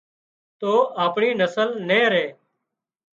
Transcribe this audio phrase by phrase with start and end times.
[0.59, 0.71] تو
[1.05, 2.25] اپڻي نسل نين ري